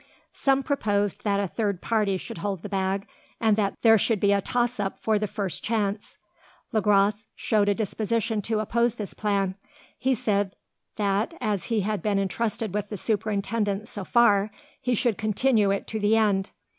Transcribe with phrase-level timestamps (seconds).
[0.33, 3.05] Some proposed that a third party should hold the bag,
[3.39, 6.17] and that there should be a toss up for the first chance.
[6.71, 9.53] Le Gros showed a disposition to oppose this plan.
[9.99, 10.55] He said
[10.95, 14.49] that, as he had been intrusted with the superintendence so far,
[14.81, 16.49] he should continue it to the end.